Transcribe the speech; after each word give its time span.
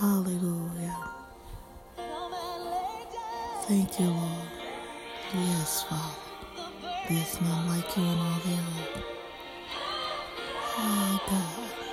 Hallelujah. 0.00 0.98
Thank 3.68 4.00
you, 4.00 4.06
Lord. 4.08 4.48
Yes, 5.34 5.84
Father. 5.84 6.16
There's 7.08 7.40
none 7.40 7.68
like 7.68 7.96
you 7.96 8.02
in 8.04 8.18
all 8.18 8.40
the 8.44 8.52
earth. 8.52 9.04
Oh, 10.64 11.20
God. 11.30 11.86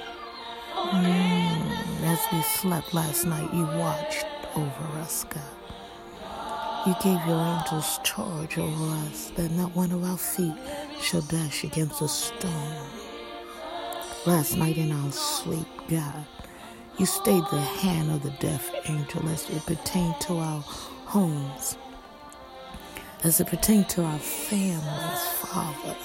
Mm, 0.93 2.03
as 2.03 2.19
we 2.33 2.41
slept 2.43 2.93
last 2.93 3.25
night, 3.25 3.53
you 3.53 3.65
watched 3.65 4.25
over 4.55 4.99
us, 4.99 5.25
God. 5.25 5.43
You 6.87 6.95
gave 7.03 7.25
your 7.27 7.39
angels 7.39 7.99
charge 8.03 8.57
over 8.57 8.95
us, 9.07 9.31
that 9.37 9.51
not 9.51 9.75
one 9.75 9.91
of 9.91 10.03
our 10.03 10.17
feet 10.17 10.55
shall 11.01 11.21
dash 11.21 11.63
against 11.63 12.01
a 12.01 12.09
stone. 12.09 12.87
Last 14.25 14.57
night 14.57 14.77
in 14.77 14.91
our 14.91 15.11
sleep, 15.11 15.67
God, 15.89 16.25
you 16.97 17.05
stayed 17.05 17.43
the 17.51 17.59
hand 17.59 18.11
of 18.11 18.23
the 18.23 18.31
deaf 18.31 18.71
angel 18.89 19.27
as 19.29 19.49
it 19.49 19.65
pertained 19.65 20.19
to 20.21 20.37
our 20.37 20.61
homes, 21.05 21.77
as 23.23 23.39
it 23.39 23.47
pertained 23.47 23.89
to 23.89 24.03
our 24.03 24.19
families, 24.19 25.21
Father. 25.41 25.95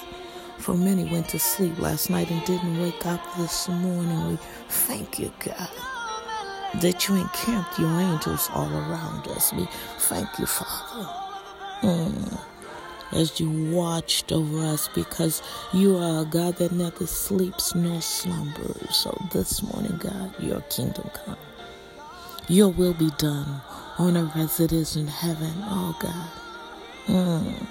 For 0.57 0.75
many 0.75 1.05
went 1.11 1.29
to 1.29 1.39
sleep 1.39 1.79
last 1.79 2.09
night 2.09 2.29
and 2.31 2.43
didn't 2.45 2.81
wake 2.81 3.05
up 3.05 3.21
this 3.37 3.69
morning. 3.69 4.29
We 4.29 4.37
thank 4.67 5.19
you, 5.19 5.31
God 5.39 5.69
that 6.75 7.07
you 7.07 7.15
encamped 7.15 7.79
your 7.79 7.89
angels 7.99 8.49
all 8.53 8.71
around 8.71 9.27
us. 9.29 9.51
We 9.53 9.67
thank 9.99 10.27
you, 10.39 10.45
Father, 10.45 11.09
mm. 11.81 12.39
As 13.11 13.39
you 13.39 13.49
watched 13.71 14.31
over 14.31 14.59
us 14.59 14.87
because 14.89 15.41
you 15.73 15.97
are 15.97 16.21
a 16.21 16.25
God 16.25 16.57
that 16.57 16.71
neither 16.71 17.07
sleeps 17.07 17.75
nor 17.75 18.01
slumbers. 18.01 18.95
So 18.95 19.17
this 19.31 19.63
morning, 19.63 19.97
God, 19.97 20.33
your 20.39 20.61
kingdom 20.61 21.09
come. 21.13 21.37
Your 22.47 22.69
will 22.69 22.93
be 22.93 23.11
done 23.17 23.61
on 23.97 24.17
earth 24.17 24.35
as 24.35 24.59
it 24.59 24.71
is 24.71 24.95
in 24.95 25.07
heaven, 25.07 25.53
oh 25.63 25.95
God. 25.99 26.29
Mm. 27.07 27.67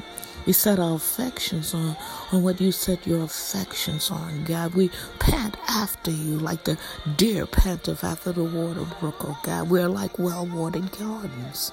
We 0.46 0.52
set 0.54 0.78
our 0.78 0.94
affections 0.96 1.74
on, 1.74 1.96
on 2.32 2.42
what 2.42 2.60
you 2.60 2.72
set 2.72 3.06
your 3.06 3.24
affections 3.24 4.10
on, 4.10 4.44
God. 4.44 4.74
We 4.74 4.91
pant 5.18 5.56
after 5.68 6.10
you 6.10 6.38
like 6.38 6.64
the 6.64 6.78
deer 7.16 7.44
panteth 7.44 8.02
after 8.02 8.32
the 8.32 8.44
water 8.44 8.86
brook, 8.98 9.16
oh 9.20 9.38
God. 9.42 9.68
We're 9.68 9.88
like 9.88 10.18
well 10.18 10.46
watered 10.46 10.91
gardens. 10.98 11.72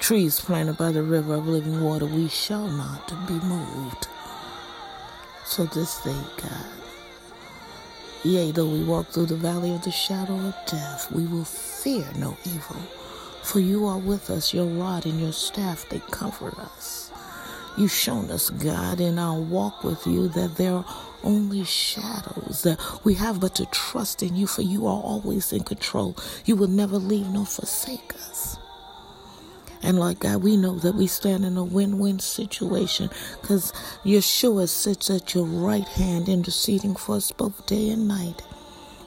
Trees 0.00 0.40
planted 0.40 0.78
by 0.78 0.92
the 0.92 1.02
river 1.02 1.34
of 1.34 1.46
living 1.46 1.82
water, 1.82 2.06
we 2.06 2.28
shall 2.28 2.66
not 2.68 3.08
be 3.26 3.34
moved. 3.34 4.08
So 5.44 5.64
this 5.66 6.02
day, 6.02 6.16
God, 6.36 6.66
yea, 8.24 8.52
though 8.52 8.68
we 8.68 8.84
walk 8.84 9.08
through 9.08 9.26
the 9.26 9.36
valley 9.36 9.74
of 9.74 9.82
the 9.82 9.90
shadow 9.90 10.34
of 10.34 10.54
death, 10.66 11.10
we 11.12 11.26
will 11.26 11.44
fear 11.44 12.06
no 12.16 12.36
evil. 12.44 12.76
For 13.42 13.60
you 13.60 13.86
are 13.86 13.98
with 13.98 14.30
us, 14.30 14.54
your 14.54 14.66
rod 14.66 15.06
and 15.06 15.20
your 15.20 15.32
staff, 15.32 15.88
they 15.88 16.00
comfort 16.10 16.58
us. 16.58 17.10
You've 17.76 17.92
shown 17.92 18.30
us, 18.30 18.50
God, 18.50 19.00
in 19.00 19.18
our 19.18 19.38
walk 19.40 19.84
with 19.84 20.06
you 20.06 20.28
that 20.28 20.56
there 20.56 20.74
are 20.74 20.84
only 21.24 21.64
shadows, 21.64 22.62
that 22.62 22.78
we 23.04 23.14
have 23.14 23.40
but 23.40 23.54
to 23.56 23.66
trust 23.66 24.22
in 24.22 24.36
you, 24.36 24.46
for 24.46 24.62
you 24.62 24.86
are 24.86 25.00
always 25.00 25.52
in 25.52 25.64
control. 25.64 26.16
You 26.44 26.56
will 26.56 26.68
never 26.68 26.98
leave 26.98 27.28
nor 27.28 27.46
forsake 27.46 28.14
us. 28.14 28.57
And 29.82 29.98
Lord 29.98 30.20
God, 30.20 30.42
we 30.42 30.56
know 30.56 30.76
that 30.80 30.94
we 30.94 31.06
stand 31.06 31.44
in 31.44 31.56
a 31.56 31.64
win 31.64 31.98
win 31.98 32.18
situation 32.18 33.10
because 33.40 33.72
Yeshua 34.04 34.68
sits 34.68 35.10
at 35.10 35.34
your 35.34 35.44
right 35.44 35.86
hand 35.88 36.28
interceding 36.28 36.94
for 36.94 37.16
us 37.16 37.30
both 37.32 37.66
day 37.66 37.90
and 37.90 38.08
night. 38.08 38.42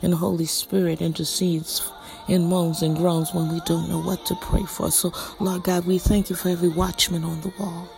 And 0.01 0.13
the 0.13 0.17
Holy 0.17 0.45
Spirit 0.45 1.01
intercedes 1.01 1.87
in 2.27 2.47
moans 2.47 2.81
and 2.81 2.95
groans 2.95 3.33
when 3.33 3.51
we 3.53 3.59
don't 3.65 3.89
know 3.89 4.01
what 4.01 4.25
to 4.27 4.35
pray 4.35 4.63
for. 4.63 4.89
So, 4.91 5.13
Lord 5.39 5.63
God, 5.63 5.85
we 5.85 5.99
thank 5.99 6.29
you 6.29 6.35
for 6.35 6.49
every 6.49 6.69
watchman 6.69 7.23
on 7.23 7.41
the 7.41 7.53
wall 7.59 7.89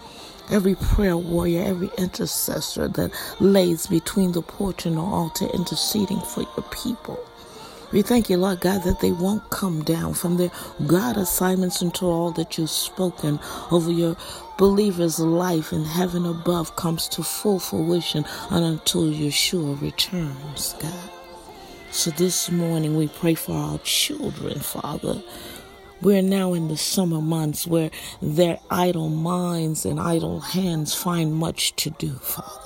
every 0.50 0.76
prayer 0.76 1.18
warrior, 1.18 1.64
every 1.64 1.90
intercessor 1.98 2.88
that 2.90 3.12
lays 3.40 3.88
between 3.88 4.32
the 4.34 4.42
porch 4.42 4.86
and 4.86 4.98
the 4.98 5.02
altar 5.02 5.46
interceding 5.54 6.20
for 6.20 6.42
your 6.42 6.66
people. 6.72 7.20
We 7.94 8.02
thank 8.02 8.28
you, 8.28 8.38
Lord 8.38 8.60
God, 8.60 8.82
that 8.86 9.02
they 9.02 9.12
won't 9.12 9.52
come 9.52 9.84
down 9.84 10.16
from 10.16 10.38
their 10.38 10.50
God 10.88 11.16
assignments 11.16 11.80
until 11.80 12.10
all 12.10 12.32
that 12.32 12.58
you've 12.58 12.72
spoken 12.72 13.40
over 13.70 13.92
your 13.92 14.18
believer's 14.58 15.20
life 15.20 15.72
in 15.72 15.86
heaven 15.86 16.26
above 16.26 16.76
comes 16.76 17.08
to 17.10 17.22
full 17.22 17.60
fruition 17.60 18.26
and 18.50 18.66
until 18.66 19.04
Yeshua 19.04 19.80
returns, 19.80 20.74
God. 20.80 21.12
So 21.92 22.10
this 22.10 22.50
morning 22.50 22.98
we 22.98 23.10
pray 23.10 23.36
for 23.36 23.54
our 23.54 23.78
children, 23.84 24.60
Father. 24.60 25.22
We're 26.02 26.24
now 26.24 26.54
in 26.54 26.70
the 26.70 26.78
summer 26.78 27.22
months 27.22 27.68
where 27.68 27.92
their 28.24 28.60
idle 28.72 29.10
minds 29.10 29.86
and 29.86 30.00
idle 30.00 30.40
hands 30.40 30.96
find 30.96 31.32
much 31.36 31.76
to 31.76 31.92
do, 31.92 32.14
Father. 32.16 32.63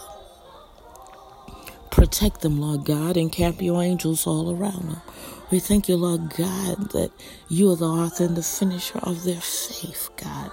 Protect 1.98 2.42
them, 2.42 2.62
Lord 2.62 2.86
God, 2.86 3.18
and 3.18 3.32
camp 3.32 3.60
your 3.60 3.82
angels 3.82 4.28
all 4.28 4.56
around 4.56 4.88
them. 4.88 5.02
We 5.50 5.58
thank 5.60 5.90
you, 5.90 5.96
Lord 5.96 6.30
God, 6.30 6.92
that 6.92 7.10
you 7.50 7.72
are 7.72 7.76
the 7.76 7.88
author 7.88 8.26
and 8.26 8.38
the 8.38 8.44
finisher 8.44 9.00
of 9.00 9.24
their 9.24 9.42
faith, 9.42 10.08
God, 10.16 10.52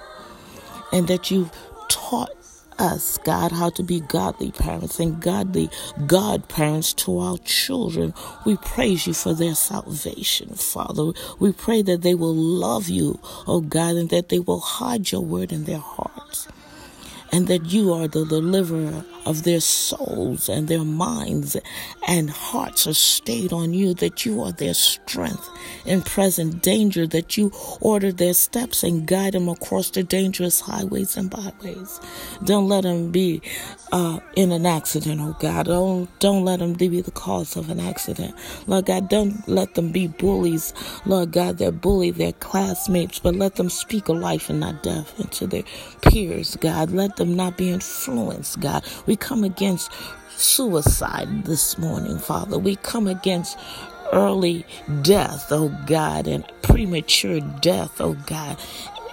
and 0.90 1.06
that 1.08 1.30
you've 1.30 1.52
taught 1.90 2.30
us, 2.78 3.18
God, 3.18 3.52
how 3.52 3.68
to 3.76 3.82
be 3.82 4.00
godly 4.00 4.52
parents 4.52 4.98
and 4.98 5.20
godly 5.20 5.68
godparents 6.06 6.94
to 6.94 7.18
our 7.18 7.36
children. 7.44 8.14
We 8.46 8.56
praise 8.56 9.06
you 9.06 9.12
for 9.12 9.34
their 9.34 9.54
salvation, 9.54 10.54
Father. 10.54 11.12
We 11.38 11.52
pray 11.52 11.82
that 11.82 12.00
they 12.00 12.14
will 12.14 12.34
love 12.34 12.88
you, 12.88 13.20
oh 13.46 13.60
God, 13.60 13.96
and 13.96 14.08
that 14.08 14.30
they 14.30 14.38
will 14.38 14.60
hide 14.60 15.12
your 15.12 15.20
word 15.20 15.52
in 15.52 15.64
their 15.64 15.76
hearts 15.76 16.48
and 17.30 17.48
that 17.48 17.66
you 17.66 17.92
are 17.92 18.08
the 18.08 18.24
deliverer 18.24 19.04
of 19.26 19.42
their 19.42 19.60
souls 19.60 20.48
and 20.48 20.68
their 20.68 20.84
minds 20.84 21.56
and 22.06 22.30
hearts 22.30 22.86
are 22.86 22.94
stayed 22.94 23.52
on 23.52 23.72
you, 23.72 23.94
that 23.94 24.24
you 24.24 24.42
are 24.42 24.52
their 24.52 24.74
strength 24.74 25.48
in 25.84 26.02
present 26.02 26.62
danger, 26.62 27.06
that 27.06 27.36
you 27.36 27.52
order 27.80 28.12
their 28.12 28.34
steps 28.34 28.82
and 28.82 29.06
guide 29.06 29.34
them 29.34 29.48
across 29.48 29.90
the 29.90 30.02
dangerous 30.02 30.60
highways 30.60 31.16
and 31.16 31.30
byways. 31.30 32.00
Don't 32.44 32.68
let 32.68 32.82
them 32.82 33.10
be 33.10 33.40
uh, 33.92 34.18
in 34.34 34.52
an 34.52 34.66
accident, 34.66 35.20
oh 35.20 35.36
God. 35.38 35.66
Don't, 35.66 36.18
don't 36.18 36.44
let 36.44 36.58
them 36.58 36.72
be 36.72 37.00
the 37.00 37.10
cause 37.10 37.56
of 37.56 37.70
an 37.70 37.80
accident. 37.80 38.34
Lord 38.66 38.86
God, 38.86 39.08
don't 39.08 39.46
let 39.48 39.74
them 39.74 39.92
be 39.92 40.08
bullies. 40.08 40.72
Lord 41.06 41.32
God, 41.32 41.58
they're 41.58 41.72
bully 41.72 42.10
their 42.10 42.32
classmates, 42.32 43.18
but 43.18 43.34
let 43.34 43.56
them 43.56 43.70
speak 43.70 44.08
a 44.08 44.12
life 44.12 44.50
and 44.50 44.60
not 44.60 44.82
death 44.82 45.18
into 45.20 45.46
their 45.46 45.64
peers, 46.02 46.56
God. 46.56 46.90
Let 46.90 47.16
them 47.16 47.36
not 47.36 47.56
be 47.56 47.70
influenced, 47.70 48.60
God. 48.60 48.84
We 49.06 49.13
come 49.16 49.44
against 49.44 49.90
suicide 50.36 51.44
this 51.44 51.78
morning, 51.78 52.18
Father. 52.18 52.58
We 52.58 52.76
come 52.76 53.06
against 53.06 53.58
early 54.12 54.64
death, 55.02 55.48
oh 55.50 55.68
God, 55.86 56.26
and 56.26 56.44
premature 56.62 57.40
death, 57.40 58.00
oh 58.00 58.14
God, 58.26 58.58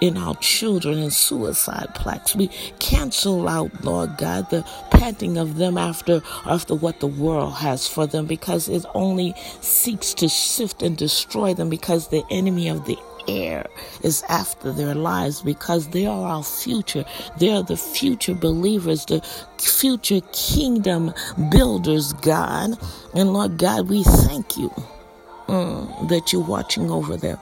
in 0.00 0.16
our 0.16 0.34
children 0.36 0.98
and 0.98 1.12
suicide 1.12 1.94
plaques. 1.94 2.34
We 2.34 2.48
cancel 2.78 3.48
out, 3.48 3.84
Lord 3.84 4.16
God, 4.18 4.50
the 4.50 4.62
panting 4.90 5.38
of 5.38 5.56
them 5.56 5.78
after 5.78 6.22
after 6.46 6.74
what 6.74 7.00
the 7.00 7.06
world 7.06 7.54
has 7.54 7.86
for 7.88 8.06
them 8.06 8.26
because 8.26 8.68
it 8.68 8.84
only 8.94 9.34
seeks 9.60 10.14
to 10.14 10.28
sift 10.28 10.82
and 10.82 10.96
destroy 10.96 11.54
them 11.54 11.68
because 11.68 12.08
the 12.08 12.24
enemy 12.30 12.68
of 12.68 12.84
the 12.86 12.98
air 13.28 13.66
is 14.02 14.22
after 14.28 14.72
their 14.72 14.94
lives 14.94 15.42
because 15.42 15.88
they 15.90 16.06
are 16.06 16.28
our 16.28 16.44
future. 16.44 17.04
They 17.38 17.50
are 17.50 17.62
the 17.62 17.76
future 17.76 18.34
believers, 18.34 19.06
the 19.06 19.22
future 19.58 20.20
kingdom 20.32 21.14
builders, 21.50 22.12
God. 22.14 22.78
And 23.14 23.32
Lord 23.32 23.58
God, 23.58 23.88
we 23.88 24.04
thank 24.04 24.56
you 24.56 24.70
mm, 25.48 26.08
that 26.08 26.32
you're 26.32 26.44
watching 26.44 26.90
over 26.90 27.16
them. 27.16 27.38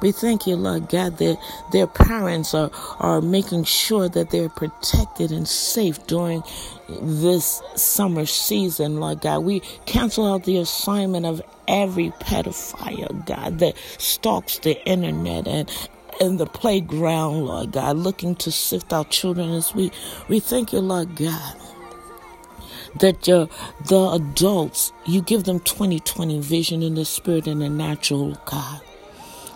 We 0.00 0.12
thank 0.12 0.46
you, 0.46 0.56
Lord 0.56 0.88
God, 0.88 1.18
that 1.18 1.38
their 1.72 1.86
parents 1.86 2.54
are, 2.54 2.70
are 2.98 3.20
making 3.20 3.64
sure 3.64 4.08
that 4.08 4.30
they're 4.30 4.48
protected 4.48 5.30
and 5.30 5.46
safe 5.46 6.06
during 6.06 6.42
this 7.02 7.62
summer 7.76 8.26
season, 8.26 8.98
Lord 8.98 9.20
God. 9.20 9.40
We 9.40 9.60
cancel 9.86 10.32
out 10.32 10.44
the 10.44 10.58
assignment 10.58 11.26
of 11.26 11.42
every 11.68 12.10
pedophile, 12.20 13.26
God, 13.26 13.58
that 13.58 13.76
stalks 13.98 14.58
the 14.58 14.82
internet 14.88 15.46
and 15.46 15.70
in 16.20 16.36
the 16.36 16.46
playground, 16.46 17.46
Lord 17.46 17.72
God, 17.72 17.96
looking 17.96 18.34
to 18.36 18.52
sift 18.52 18.92
our 18.92 19.04
children 19.06 19.50
as 19.52 19.74
we, 19.74 19.90
we 20.28 20.38
thank 20.38 20.72
you, 20.72 20.80
Lord 20.80 21.16
God 21.16 21.56
that 22.98 23.28
uh, 23.28 23.46
the 23.86 24.10
adults, 24.10 24.92
you 25.06 25.22
give 25.22 25.44
them 25.44 25.60
2020 25.60 26.40
vision 26.40 26.82
in 26.82 26.94
the 26.94 27.04
spirit 27.04 27.46
and 27.46 27.62
the 27.62 27.68
natural, 27.68 28.36
God. 28.44 28.80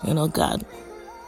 You 0.05 0.13
know, 0.13 0.27
God, 0.27 0.63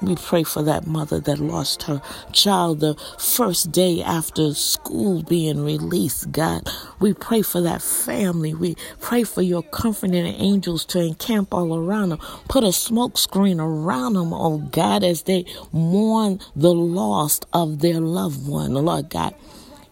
We 0.01 0.15
pray 0.15 0.43
for 0.43 0.61
that 0.61 0.85
mother 0.85 1.19
that 1.21 1.39
lost 1.39 1.83
her 1.83 2.03
child 2.31 2.81
the 2.81 2.93
first 3.17 3.71
day 3.71 4.03
after 4.03 4.53
school 4.53 5.23
being 5.23 5.63
released, 5.63 6.31
God. 6.31 6.69
We 6.99 7.13
pray 7.15 7.41
for 7.41 7.61
that 7.61 7.81
family. 7.81 8.53
We 8.53 8.75
pray 9.01 9.23
for 9.23 9.41
your 9.41 9.63
comforting 9.63 10.27
angels 10.27 10.85
to 10.87 10.99
encamp 10.99 11.51
all 11.51 11.75
around 11.75 12.09
them. 12.09 12.19
Put 12.47 12.63
a 12.63 12.71
smoke 12.71 13.17
screen 13.17 13.59
around 13.59 14.13
them, 14.13 14.33
oh 14.33 14.59
God, 14.59 15.03
as 15.03 15.23
they 15.23 15.45
mourn 15.71 16.41
the 16.55 16.75
loss 16.75 17.39
of 17.51 17.79
their 17.79 17.99
loved 17.99 18.47
one, 18.47 18.73
Lord 18.75 19.09
God. 19.09 19.33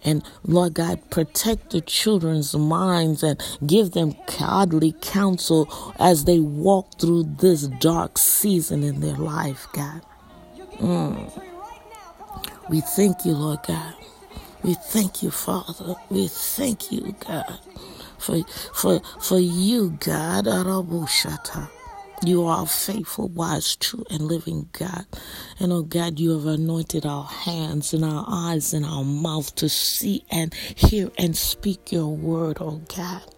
And 0.05 0.23
Lord 0.45 0.75
God, 0.75 1.09
protect 1.09 1.71
the 1.71 1.81
children's 1.81 2.55
minds 2.55 3.23
and 3.23 3.41
give 3.65 3.91
them 3.91 4.15
godly 4.39 4.93
counsel 5.01 5.67
as 5.99 6.25
they 6.25 6.39
walk 6.39 6.99
through 6.99 7.23
this 7.39 7.63
dark 7.67 8.17
season 8.19 8.83
in 8.83 9.01
their 9.01 9.15
life, 9.17 9.67
God. 9.73 10.01
Mm. 10.77 11.41
We 12.69 12.81
thank 12.81 13.25
you, 13.25 13.33
Lord 13.33 13.59
God. 13.67 13.95
We 14.63 14.75
thank 14.75 15.23
you, 15.23 15.31
Father. 15.31 15.95
We 16.09 16.27
thank 16.27 16.91
you, 16.91 17.15
God, 17.19 17.59
for 18.17 18.43
for 18.73 18.99
for 19.21 19.39
you, 19.39 19.97
God. 19.99 20.45
Arabushata. 20.45 21.69
You 22.23 22.45
are 22.45 22.65
faithful, 22.67 23.29
wise, 23.29 23.75
true, 23.75 24.05
and 24.09 24.21
living 24.23 24.69
God. 24.73 25.05
And 25.59 25.73
oh 25.73 25.83
God, 25.83 26.19
you 26.19 26.31
have 26.31 26.45
anointed 26.45 27.05
our 27.05 27.25
hands 27.25 27.93
and 27.93 28.05
our 28.05 28.25
eyes 28.27 28.73
and 28.73 28.85
our 28.85 29.03
mouth 29.03 29.55
to 29.55 29.69
see 29.69 30.23
and 30.31 30.53
hear 30.53 31.11
and 31.17 31.35
speak 31.35 31.91
your 31.91 32.15
word, 32.15 32.57
oh 32.61 32.81
God 32.95 33.34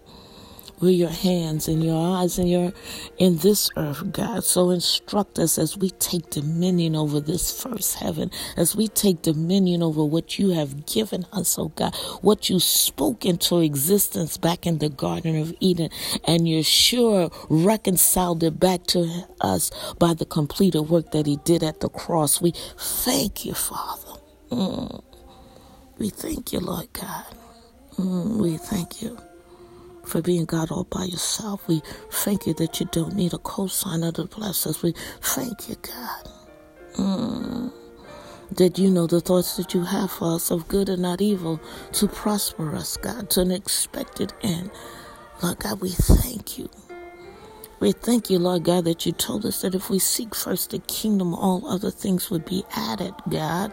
with 0.79 0.93
your 0.93 1.09
hands 1.09 1.67
and 1.67 1.83
your 1.83 2.17
eyes 2.17 2.37
and 2.37 2.49
your 2.49 2.73
in 3.17 3.37
this 3.37 3.69
earth, 3.77 4.11
God. 4.11 4.43
So 4.43 4.69
instruct 4.69 5.39
us 5.39 5.57
as 5.57 5.77
we 5.77 5.89
take 5.91 6.29
dominion 6.29 6.95
over 6.95 7.19
this 7.19 7.61
first 7.61 7.95
heaven, 7.95 8.31
as 8.55 8.75
we 8.75 8.87
take 8.87 9.21
dominion 9.21 9.81
over 9.83 10.05
what 10.05 10.37
you 10.37 10.51
have 10.51 10.85
given 10.85 11.25
us, 11.33 11.57
oh 11.57 11.69
God, 11.69 11.95
what 12.21 12.49
you 12.49 12.59
spoke 12.59 13.25
into 13.25 13.59
existence 13.59 14.37
back 14.37 14.65
in 14.65 14.77
the 14.79 14.89
Garden 14.89 15.35
of 15.39 15.53
Eden, 15.59 15.89
and 16.25 16.47
you're 16.47 16.63
sure 16.63 17.29
reconciled 17.49 18.43
it 18.43 18.59
back 18.59 18.83
to 18.87 19.25
us 19.41 19.71
by 19.99 20.13
the 20.13 20.25
completed 20.25 20.83
work 20.83 21.11
that 21.11 21.25
He 21.25 21.37
did 21.37 21.63
at 21.63 21.79
the 21.79 21.89
cross. 21.89 22.41
We 22.41 22.53
thank 22.77 23.45
you, 23.45 23.53
Father. 23.53 24.19
Mm. 24.51 25.03
We 25.97 26.09
thank 26.09 26.53
you, 26.53 26.59
Lord 26.59 26.93
God. 26.93 27.25
Mm, 27.97 28.37
we 28.37 28.57
thank 28.57 29.01
you 29.01 29.17
for 30.07 30.21
being 30.21 30.45
God 30.45 30.71
all 30.71 30.85
by 30.85 31.03
yourself. 31.03 31.67
We 31.67 31.81
thank 32.11 32.47
you 32.47 32.53
that 32.55 32.79
you 32.79 32.87
don't 32.91 33.15
need 33.15 33.33
a 33.33 33.37
cosigner 33.37 34.13
to 34.15 34.25
bless 34.25 34.65
us. 34.65 34.81
We 34.81 34.93
thank 35.21 35.69
you, 35.69 35.75
God. 35.81 36.29
Mm. 36.95 37.73
That 38.51 38.79
you 38.79 38.89
know 38.89 39.07
the 39.07 39.19
thoughts 39.19 39.57
that 39.57 39.73
you 39.73 39.83
have 39.83 40.09
for 40.09 40.35
us 40.35 40.51
of 40.51 40.67
good 40.67 40.89
and 40.89 41.01
not 41.01 41.21
evil 41.21 41.59
to 41.93 42.07
prosper 42.07 42.75
us, 42.75 42.97
God, 42.97 43.29
to 43.31 43.41
an 43.41 43.51
expected 43.51 44.33
end. 44.41 44.71
Lord 45.43 45.59
God, 45.59 45.81
we 45.81 45.89
thank 45.89 46.57
you. 46.57 46.69
We 47.79 47.91
thank 47.91 48.29
you, 48.31 48.39
Lord 48.39 48.63
God, 48.63 48.85
that 48.85 49.05
you 49.05 49.11
told 49.11 49.45
us 49.45 49.61
that 49.61 49.75
if 49.75 49.89
we 49.89 49.99
seek 49.99 50.33
first 50.33 50.71
the 50.71 50.79
kingdom, 50.79 51.35
all 51.35 51.67
other 51.67 51.91
things 51.91 52.31
would 52.31 52.45
be 52.45 52.63
added, 52.75 53.13
God. 53.29 53.71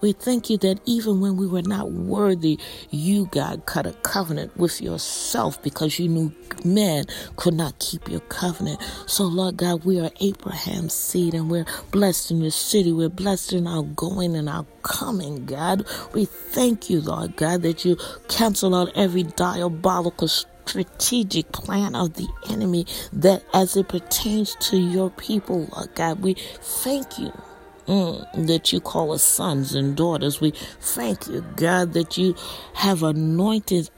We 0.00 0.12
thank 0.12 0.48
you 0.48 0.56
that 0.58 0.80
even 0.86 1.20
when 1.20 1.36
we 1.36 1.46
were 1.46 1.62
not 1.62 1.92
worthy, 1.92 2.58
you, 2.90 3.26
God, 3.26 3.66
cut 3.66 3.86
a 3.86 3.92
covenant 3.92 4.56
with 4.56 4.80
yourself 4.80 5.62
because 5.62 5.98
you 5.98 6.08
knew 6.08 6.32
man 6.64 7.04
could 7.36 7.54
not 7.54 7.78
keep 7.78 8.08
your 8.08 8.20
covenant. 8.20 8.80
So, 9.06 9.24
Lord 9.24 9.58
God, 9.58 9.84
we 9.84 10.00
are 10.00 10.10
Abraham's 10.20 10.94
seed 10.94 11.34
and 11.34 11.50
we're 11.50 11.66
blessed 11.90 12.30
in 12.30 12.40
your 12.40 12.50
city. 12.50 12.92
We're 12.92 13.08
blessed 13.08 13.52
in 13.52 13.66
our 13.66 13.82
going 13.82 14.34
and 14.36 14.48
our 14.48 14.66
coming, 14.82 15.44
God. 15.46 15.86
We 16.14 16.24
thank 16.24 16.88
you, 16.88 17.00
Lord 17.00 17.36
God, 17.36 17.62
that 17.62 17.84
you 17.84 17.96
cancel 18.28 18.74
out 18.74 18.90
every 18.94 19.24
diabolical 19.24 20.28
strategic 20.28 21.52
plan 21.52 21.94
of 21.94 22.14
the 22.14 22.28
enemy 22.48 22.86
that 23.12 23.44
as 23.52 23.76
it 23.76 23.88
pertains 23.88 24.56
to 24.60 24.78
your 24.78 25.10
people, 25.10 25.66
Lord 25.74 25.94
God, 25.94 26.20
we 26.20 26.34
thank 26.60 27.18
you 27.18 27.32
Mm, 27.86 28.46
that 28.46 28.72
you 28.72 28.80
call 28.80 29.12
us 29.12 29.22
sons 29.22 29.74
and 29.74 29.96
daughters. 29.96 30.40
We 30.40 30.52
thank 30.80 31.26
you, 31.26 31.44
God, 31.56 31.92
that 31.94 32.16
you 32.16 32.34
have 32.74 33.02
anointed 33.02 33.90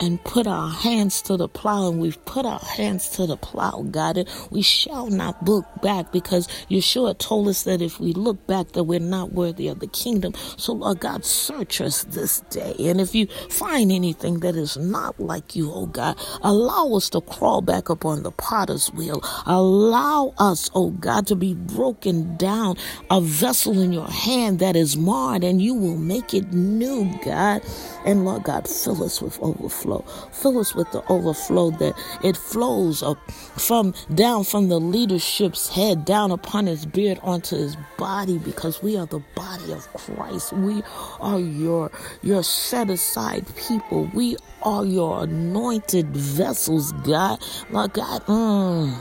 and 0.00 0.22
put 0.24 0.46
our 0.46 0.70
hands 0.70 1.22
to 1.22 1.36
the 1.36 1.48
plow, 1.48 1.88
and 1.88 2.00
we've 2.00 2.22
put 2.24 2.44
our 2.44 2.60
hands 2.60 3.08
to 3.10 3.26
the 3.26 3.36
plow, 3.36 3.84
God, 3.90 4.18
and 4.18 4.28
we 4.50 4.62
shall 4.62 5.06
not 5.08 5.42
look 5.44 5.64
back 5.82 6.12
because 6.12 6.46
Yeshua 6.70 7.16
told 7.18 7.48
us 7.48 7.62
that 7.64 7.80
if 7.80 7.98
we 7.98 8.12
look 8.12 8.46
back, 8.46 8.72
that 8.72 8.84
we're 8.84 9.00
not 9.00 9.32
worthy 9.32 9.68
of 9.68 9.80
the 9.80 9.86
kingdom. 9.86 10.34
So, 10.56 10.72
Lord 10.72 11.00
God, 11.00 11.24
search 11.24 11.80
us 11.80 12.04
this 12.04 12.40
day, 12.50 12.74
and 12.78 13.00
if 13.00 13.14
you 13.14 13.26
find 13.48 13.90
anything 13.90 14.40
that 14.40 14.56
is 14.56 14.76
not 14.76 15.18
like 15.18 15.56
you, 15.56 15.72
oh 15.72 15.86
God, 15.86 16.18
allow 16.42 16.94
us 16.94 17.10
to 17.10 17.20
crawl 17.20 17.62
back 17.62 17.90
up 17.90 18.04
on 18.04 18.22
the 18.22 18.32
potter's 18.32 18.92
wheel. 18.92 19.22
Allow 19.46 20.34
us, 20.38 20.70
oh 20.74 20.90
God, 20.90 21.26
to 21.28 21.36
be 21.36 21.54
broken 21.54 22.36
down, 22.36 22.76
a 23.10 23.20
vessel 23.20 23.80
in 23.80 23.92
your 23.92 24.08
hand 24.08 24.58
that 24.58 24.76
is 24.76 24.96
marred, 24.96 25.44
and 25.44 25.62
you 25.62 25.74
will 25.74 25.96
make 25.96 26.34
it 26.34 26.52
new, 26.52 27.10
God. 27.24 27.62
And 28.04 28.24
Lord 28.24 28.44
God, 28.44 28.68
fill 28.68 29.02
us 29.02 29.20
with 29.22 29.38
overflow 29.40 29.85
overflow. 29.86 30.30
Fill 30.32 30.58
us 30.58 30.74
with 30.74 30.90
the 30.92 31.04
overflow 31.08 31.70
that 31.72 31.94
it 32.22 32.36
flows 32.36 33.02
up 33.02 33.18
from 33.30 33.94
down 34.14 34.44
from 34.44 34.68
the 34.68 34.78
leadership's 34.78 35.68
head 35.68 36.04
down 36.04 36.30
upon 36.30 36.66
his 36.66 36.86
beard 36.86 37.18
onto 37.22 37.56
his 37.56 37.76
body 37.98 38.38
because 38.38 38.82
we 38.82 38.96
are 38.96 39.06
the 39.06 39.22
body 39.34 39.72
of 39.72 39.86
Christ. 39.94 40.52
We 40.52 40.82
are 41.20 41.38
your 41.38 41.90
your 42.22 42.42
set 42.42 42.90
aside 42.90 43.44
people. 43.56 44.10
We 44.14 44.36
are 44.62 44.84
your 44.84 45.24
anointed 45.24 46.08
vessels, 46.08 46.92
God. 46.92 47.42
My 47.70 47.86
God, 47.86 48.24
mm. 48.26 48.96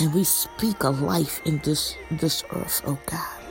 and 0.00 0.14
we 0.14 0.24
speak 0.24 0.82
a 0.82 0.90
life 0.90 1.40
in 1.44 1.58
this 1.58 1.96
this 2.10 2.44
earth, 2.52 2.82
oh 2.86 2.98
God. 3.06 3.41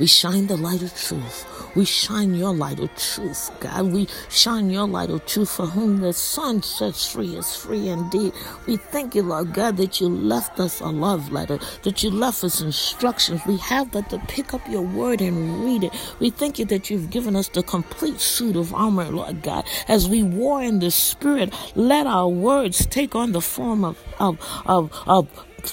We 0.00 0.06
shine 0.06 0.46
the 0.46 0.56
light 0.56 0.80
of 0.80 0.96
truth. 0.96 1.46
We 1.76 1.84
shine 1.84 2.34
your 2.34 2.54
light 2.54 2.80
of 2.80 2.88
truth, 2.96 3.50
God. 3.60 3.92
We 3.92 4.08
shine 4.30 4.70
your 4.70 4.88
light 4.88 5.10
of 5.10 5.26
truth 5.26 5.50
for 5.50 5.66
whom 5.66 6.00
the 6.00 6.14
Son 6.14 6.62
sets 6.62 7.12
free 7.12 7.36
is 7.36 7.54
free 7.54 7.88
indeed. 7.88 8.32
We 8.66 8.78
thank 8.78 9.14
you, 9.14 9.22
Lord 9.22 9.52
God, 9.52 9.76
that 9.76 10.00
you 10.00 10.08
left 10.08 10.58
us 10.58 10.80
a 10.80 10.86
love 10.86 11.30
letter, 11.30 11.58
that 11.82 12.02
you 12.02 12.10
left 12.10 12.42
us 12.42 12.62
instructions. 12.62 13.42
We 13.46 13.58
have 13.58 13.92
but 13.92 14.08
to 14.08 14.18
pick 14.20 14.54
up 14.54 14.66
your 14.70 14.80
word 14.80 15.20
and 15.20 15.62
read 15.62 15.84
it. 15.84 15.92
We 16.18 16.30
thank 16.30 16.58
you 16.58 16.64
that 16.66 16.88
you've 16.88 17.10
given 17.10 17.36
us 17.36 17.48
the 17.48 17.62
complete 17.62 18.20
suit 18.20 18.56
of 18.56 18.72
armor, 18.72 19.04
Lord 19.10 19.42
God. 19.42 19.66
As 19.86 20.08
we 20.08 20.22
war 20.22 20.62
in 20.62 20.78
the 20.78 20.90
spirit, 20.90 21.52
let 21.74 22.06
our 22.06 22.28
words 22.28 22.86
take 22.86 23.14
on 23.14 23.32
the 23.32 23.42
form 23.42 23.84
of, 23.84 23.98
of, 24.18 24.38
of, 24.64 24.90
of 25.06 25.28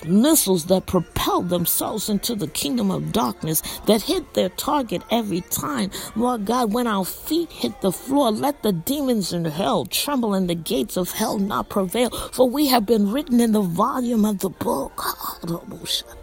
missiles 0.06 0.66
that 0.66 0.86
propel 0.88 1.42
themselves 1.42 2.10
into 2.10 2.36
the 2.36 2.48
kingdom 2.48 2.92
of 2.92 3.12
darkness 3.12 3.62
that 3.86 4.04
hit 4.04 4.34
their 4.34 4.50
target 4.50 5.04
every 5.12 5.42
time. 5.42 5.92
Lord 6.16 6.46
God, 6.46 6.74
when 6.74 6.88
our 6.88 7.06
feet 7.06 7.52
hit 7.52 7.82
the 7.82 7.92
floor, 7.92 8.32
let 8.32 8.64
the 8.64 8.74
demons 8.74 9.34
in 9.34 9.46
hell 9.46 9.86
tremble 9.86 10.34
and 10.34 10.50
the 10.50 10.56
gates 10.56 10.98
of 10.98 11.12
hell 11.12 11.38
not 11.40 11.70
prevail. 11.70 12.10
For 12.32 12.50
we 12.50 12.68
have 12.68 12.86
been 12.86 13.12
written 13.12 13.40
in 13.40 13.52
the 13.52 13.62
volume 13.62 14.26
of 14.26 14.40
the 14.40 14.50
book. 14.50 15.02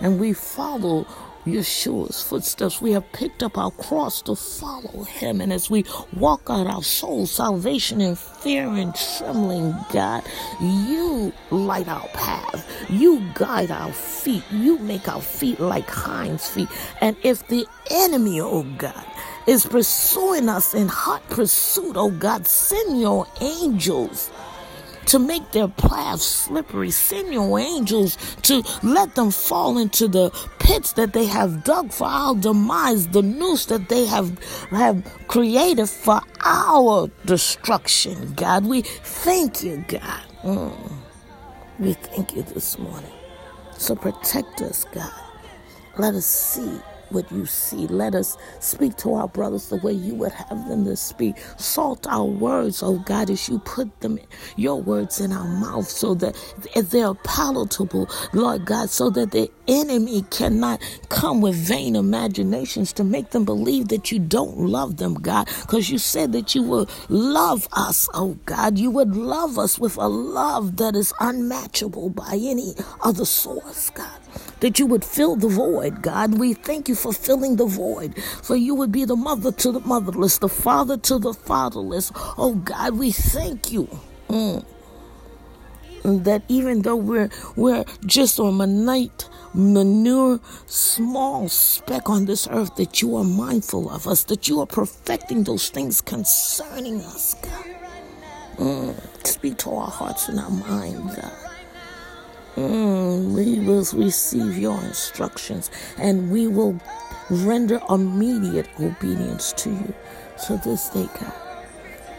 And 0.00 0.20
we 0.20 0.32
follow 0.34 1.06
Yeshua's 1.44 2.22
footsteps. 2.22 2.80
We 2.80 2.92
have 2.92 3.10
picked 3.12 3.42
up 3.42 3.58
our 3.58 3.70
cross 3.70 4.22
to 4.22 4.34
follow 4.34 5.04
him. 5.04 5.40
And 5.40 5.52
as 5.52 5.70
we 5.70 5.84
walk 6.16 6.42
out 6.48 6.66
our 6.66 6.82
soul 6.82 7.26
salvation 7.26 8.00
in 8.00 8.16
fear 8.16 8.68
and 8.68 8.94
trembling, 8.94 9.74
God, 9.92 10.24
you 10.60 11.32
light 11.50 11.88
our 11.88 12.08
path. 12.08 12.66
You 12.88 13.22
guide 13.34 13.70
our 13.70 13.92
feet. 13.92 14.44
You 14.50 14.78
make 14.78 15.08
our 15.08 15.20
feet 15.20 15.60
like 15.60 15.88
hinds 15.88 16.48
feet. 16.48 16.68
And 17.00 17.16
if 17.22 17.46
the 17.48 17.66
enemy, 17.90 18.40
oh 18.40 18.64
God, 18.78 19.04
is 19.46 19.66
pursuing 19.66 20.48
us 20.48 20.74
in 20.74 20.88
hot 20.88 21.28
pursuit, 21.28 21.96
oh 21.96 22.10
God, 22.10 22.46
send 22.46 23.00
your 23.00 23.26
angels 23.40 24.30
to 25.06 25.18
make 25.18 25.52
their 25.52 25.68
paths 25.68 26.24
slippery. 26.24 26.90
Send 26.90 27.32
your 27.32 27.58
angels 27.58 28.16
to 28.42 28.62
let 28.82 29.14
them 29.14 29.30
fall 29.30 29.78
into 29.78 30.08
the 30.08 30.30
pits 30.58 30.92
that 30.94 31.12
they 31.12 31.26
have 31.26 31.64
dug 31.64 31.92
for 31.92 32.06
our 32.06 32.34
demise, 32.34 33.08
the 33.08 33.22
noose 33.22 33.66
that 33.66 33.88
they 33.88 34.06
have, 34.06 34.38
have 34.70 35.04
created 35.28 35.88
for 35.88 36.20
our 36.44 37.10
destruction. 37.24 38.34
God, 38.34 38.66
we 38.66 38.82
thank 38.82 39.62
you, 39.62 39.84
God. 39.88 40.22
Mm. 40.42 40.92
We 41.78 41.94
thank 41.94 42.36
you 42.36 42.42
this 42.42 42.78
morning. 42.78 43.10
So 43.76 43.96
protect 43.96 44.62
us, 44.62 44.84
God. 44.84 45.12
Let 45.98 46.14
us 46.14 46.26
see 46.26 46.80
what 47.14 47.30
you 47.32 47.46
see. 47.46 47.86
Let 47.86 48.14
us 48.14 48.36
speak 48.60 48.96
to 48.98 49.14
our 49.14 49.28
brothers 49.28 49.68
the 49.68 49.76
way 49.76 49.92
you 49.92 50.14
would 50.16 50.32
have 50.32 50.68
them 50.68 50.84
to 50.84 50.96
speak. 50.96 51.36
Salt 51.56 52.06
our 52.08 52.24
words, 52.24 52.82
oh 52.82 52.98
God, 52.98 53.30
as 53.30 53.48
you 53.48 53.60
put 53.60 54.00
them, 54.00 54.18
your 54.56 54.80
words 54.82 55.20
in 55.20 55.32
our 55.32 55.46
mouth 55.46 55.88
so 55.88 56.14
that 56.14 56.36
they're 56.90 57.14
palatable, 57.14 58.10
Lord 58.32 58.66
God, 58.66 58.90
so 58.90 59.10
that 59.10 59.30
the 59.30 59.50
enemy 59.68 60.22
cannot 60.30 60.82
come 61.08 61.40
with 61.40 61.54
vain 61.54 61.96
imaginations 61.96 62.92
to 62.94 63.04
make 63.04 63.30
them 63.30 63.44
believe 63.44 63.88
that 63.88 64.10
you 64.12 64.18
don't 64.18 64.58
love 64.58 64.96
them, 64.96 65.14
God, 65.14 65.48
because 65.62 65.90
you 65.90 65.98
said 65.98 66.32
that 66.32 66.54
you 66.54 66.62
would 66.64 66.90
love 67.08 67.68
us, 67.72 68.08
oh 68.14 68.36
God. 68.44 68.78
You 68.78 68.90
would 68.90 69.14
love 69.14 69.58
us 69.58 69.78
with 69.78 69.96
a 69.96 70.08
love 70.08 70.76
that 70.76 70.96
is 70.96 71.12
unmatchable 71.20 72.10
by 72.10 72.38
any 72.40 72.74
other 73.02 73.24
source, 73.24 73.90
God 73.90 74.23
that 74.60 74.78
you 74.78 74.86
would 74.86 75.04
fill 75.04 75.36
the 75.36 75.48
void, 75.48 76.02
God. 76.02 76.38
We 76.38 76.54
thank 76.54 76.88
you 76.88 76.94
for 76.94 77.12
filling 77.12 77.56
the 77.56 77.66
void, 77.66 78.16
for 78.42 78.56
you 78.56 78.74
would 78.74 78.92
be 78.92 79.04
the 79.04 79.16
mother 79.16 79.52
to 79.52 79.72
the 79.72 79.80
motherless, 79.80 80.38
the 80.38 80.48
father 80.48 80.96
to 80.98 81.18
the 81.18 81.34
fatherless. 81.34 82.12
Oh, 82.38 82.54
God, 82.64 82.98
we 82.98 83.12
thank 83.12 83.72
you. 83.72 83.88
Mm. 84.28 84.64
That 86.04 86.42
even 86.48 86.82
though 86.82 86.96
we're 86.96 87.30
we're 87.56 87.84
just 88.04 88.38
on 88.38 88.60
a 88.60 88.66
night 88.66 89.26
manure, 89.54 90.40
small 90.66 91.48
speck 91.48 92.10
on 92.10 92.26
this 92.26 92.46
earth, 92.50 92.76
that 92.76 93.00
you 93.00 93.16
are 93.16 93.24
mindful 93.24 93.88
of 93.90 94.06
us, 94.06 94.24
that 94.24 94.48
you 94.48 94.60
are 94.60 94.66
perfecting 94.66 95.44
those 95.44 95.70
things 95.70 96.00
concerning 96.00 97.00
us, 97.00 97.34
God. 97.34 97.66
Mm. 98.56 99.26
Speak 99.26 99.58
to 99.58 99.70
our 99.70 99.88
hearts 99.88 100.28
and 100.28 100.38
our 100.38 100.50
minds, 100.50 101.16
God. 101.16 101.43
Mm, 102.56 103.32
we 103.34 103.58
will 103.60 103.84
receive 103.94 104.56
your 104.56 104.80
instructions 104.84 105.70
and 105.98 106.30
we 106.30 106.46
will 106.46 106.78
render 107.30 107.80
immediate 107.90 108.68
obedience 108.80 109.52
to 109.54 109.70
you. 109.70 109.94
So 110.36 110.56
this 110.58 110.88
day, 110.90 111.08
God. 111.20 111.43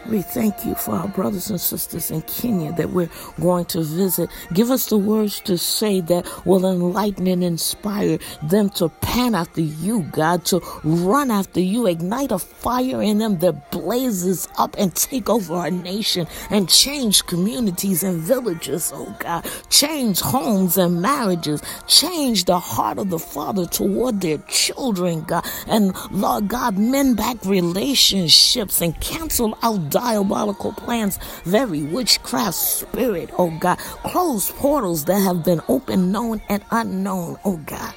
We 0.08 0.22
thank 0.22 0.64
you 0.64 0.76
for 0.76 0.94
our 0.94 1.08
brothers 1.08 1.50
and 1.50 1.60
sisters 1.60 2.12
in 2.12 2.22
Kenya 2.22 2.72
that 2.72 2.90
we're 2.90 3.10
going 3.40 3.64
to 3.66 3.82
visit. 3.82 4.30
Give 4.52 4.70
us 4.70 4.86
the 4.86 4.96
words 4.96 5.40
to 5.40 5.58
say 5.58 6.00
that 6.02 6.26
will 6.46 6.64
enlighten 6.64 7.26
and 7.26 7.42
inspire 7.42 8.18
them 8.44 8.70
to 8.70 8.88
pan 8.88 9.34
after 9.34 9.60
you, 9.60 10.02
God, 10.12 10.44
to 10.46 10.60
run 10.84 11.32
after 11.32 11.58
you, 11.58 11.88
ignite 11.88 12.30
a 12.30 12.38
fire 12.38 13.02
in 13.02 13.18
them 13.18 13.38
that 13.38 13.72
blazes 13.72 14.46
up 14.58 14.76
and 14.78 14.94
take 14.94 15.28
over 15.28 15.54
our 15.54 15.70
nation 15.72 16.28
and 16.50 16.68
change 16.68 17.26
communities 17.26 18.04
and 18.04 18.20
villages, 18.20 18.92
oh 18.94 19.16
God. 19.18 19.44
Change 19.70 20.20
homes 20.20 20.78
and 20.78 21.02
marriages. 21.02 21.62
Change 21.88 22.44
the 22.44 22.60
heart 22.60 22.98
of 22.98 23.10
the 23.10 23.18
father 23.18 23.66
toward 23.66 24.20
their 24.20 24.38
children, 24.46 25.22
God. 25.22 25.44
And 25.66 25.96
Lord 26.12 26.46
God, 26.46 26.78
mend 26.78 27.16
back 27.16 27.44
relationships 27.44 28.80
and 28.80 28.98
cancel 29.00 29.58
out 29.62 29.90
diabolical 29.96 30.72
plans, 30.74 31.18
very 31.44 31.82
witchcraft 31.82 32.54
spirit, 32.54 33.30
oh 33.38 33.50
God. 33.58 33.78
Close 33.78 34.52
portals 34.52 35.06
that 35.06 35.20
have 35.22 35.42
been 35.42 35.62
open, 35.68 36.12
known, 36.12 36.42
and 36.50 36.62
unknown, 36.70 37.38
oh 37.46 37.56
God. 37.64 37.94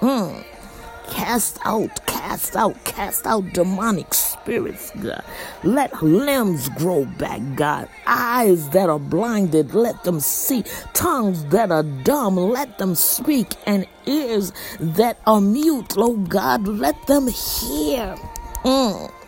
Mm. 0.00 0.44
Cast 1.08 1.58
out, 1.64 2.04
cast 2.06 2.56
out, 2.56 2.84
cast 2.84 3.26
out 3.26 3.44
demonic 3.52 4.12
spirits, 4.12 4.90
God. 5.00 5.22
Let 5.62 6.02
limbs 6.02 6.68
grow 6.70 7.04
back, 7.04 7.40
God. 7.54 7.88
Eyes 8.06 8.68
that 8.70 8.90
are 8.90 8.98
blinded, 8.98 9.72
let 9.72 10.02
them 10.02 10.18
see. 10.18 10.64
Tongues 10.94 11.44
that 11.46 11.70
are 11.70 11.84
dumb, 11.84 12.36
let 12.36 12.78
them 12.78 12.96
speak. 12.96 13.54
And 13.66 13.86
ears 14.06 14.52
that 14.80 15.18
are 15.28 15.40
mute, 15.40 15.94
oh 15.96 16.16
God, 16.16 16.66
let 16.66 16.96
them 17.06 17.28
hear. 17.28 18.16
Mm. 18.64 19.19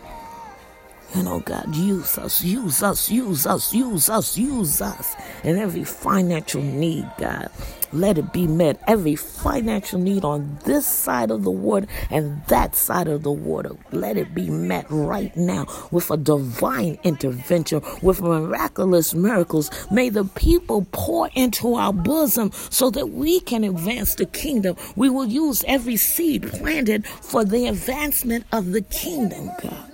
And 1.15 1.27
oh 1.27 1.41
God, 1.41 1.75
use 1.75 2.17
us, 2.17 2.43
use 2.43 2.81
us, 2.81 3.09
use 3.11 3.45
us, 3.45 3.73
use 3.73 4.09
us, 4.09 4.37
use 4.37 4.81
us. 4.81 5.15
And 5.43 5.59
every 5.59 5.83
financial 5.83 6.61
need, 6.61 7.07
God, 7.19 7.49
let 7.91 8.17
it 8.17 8.33
be 8.33 8.47
met. 8.47 8.81
Every 8.87 9.15
financial 9.15 9.99
need 9.99 10.25
on 10.25 10.57
this 10.65 10.87
side 10.87 11.29
of 11.29 11.43
the 11.43 11.51
water 11.51 11.85
and 12.09 12.43
that 12.47 12.75
side 12.75 13.07
of 13.07 13.21
the 13.21 13.31
water, 13.31 13.75
let 13.91 14.17
it 14.17 14.33
be 14.33 14.49
met 14.49 14.87
right 14.89 15.35
now 15.37 15.67
with 15.91 16.09
a 16.09 16.17
divine 16.17 16.97
intervention, 17.03 17.83
with 18.01 18.21
miraculous 18.21 19.13
miracles. 19.13 19.69
May 19.91 20.09
the 20.09 20.25
people 20.25 20.87
pour 20.91 21.29
into 21.35 21.75
our 21.75 21.93
bosom 21.93 22.51
so 22.71 22.89
that 22.89 23.11
we 23.11 23.39
can 23.39 23.63
advance 23.63 24.15
the 24.15 24.25
kingdom. 24.25 24.77
We 24.95 25.11
will 25.11 25.27
use 25.27 25.63
every 25.67 25.97
seed 25.97 26.49
planted 26.53 27.05
for 27.05 27.45
the 27.45 27.67
advancement 27.67 28.45
of 28.51 28.71
the 28.71 28.81
kingdom, 28.81 29.51
God. 29.61 29.92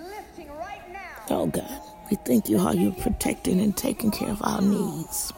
Oh 1.30 1.46
God, 1.46 1.82
we 2.10 2.16
thank 2.18 2.48
you 2.48 2.58
how 2.58 2.72
you're 2.72 2.92
protecting 2.92 3.60
and 3.60 3.76
taking 3.76 4.10
care 4.10 4.30
of 4.30 4.42
our 4.42 4.60
needs. 4.62 5.32